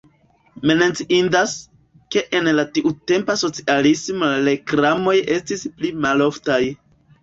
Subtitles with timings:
[0.69, 1.53] Menciindas,
[2.15, 6.65] ke en la tiutempa socialismo la reklamoj estis pli maloftaj.